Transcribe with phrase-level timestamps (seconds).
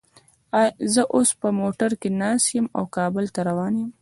[0.93, 3.89] زه اوس په موټر کې ناست یم او کابل ته روان یم